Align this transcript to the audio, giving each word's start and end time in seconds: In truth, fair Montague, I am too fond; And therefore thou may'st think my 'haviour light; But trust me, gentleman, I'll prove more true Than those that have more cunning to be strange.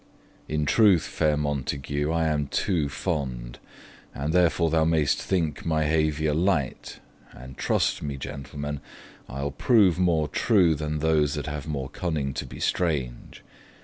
In 0.47 0.65
truth, 0.65 1.03
fair 1.03 1.37
Montague, 1.37 2.09
I 2.11 2.25
am 2.25 2.47
too 2.47 2.89
fond; 2.89 3.59
And 4.15 4.33
therefore 4.33 4.71
thou 4.71 4.83
may'st 4.83 5.21
think 5.21 5.63
my 5.63 5.85
'haviour 5.85 6.33
light; 6.33 6.99
But 7.35 7.55
trust 7.55 8.01
me, 8.01 8.17
gentleman, 8.17 8.79
I'll 9.29 9.51
prove 9.51 9.99
more 9.99 10.27
true 10.27 10.73
Than 10.73 10.97
those 11.01 11.35
that 11.35 11.45
have 11.45 11.67
more 11.67 11.87
cunning 11.87 12.33
to 12.33 12.47
be 12.47 12.59
strange. 12.59 13.43